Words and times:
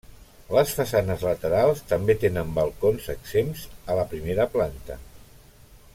Les 0.53 0.71
façanes 0.77 1.25
laterals 1.27 1.83
també 1.91 2.15
tenen 2.23 2.55
balcons 2.57 3.11
exempts 3.15 3.69
a 3.95 4.01
la 4.03 4.07
primera 4.15 4.49
planta. 4.57 4.99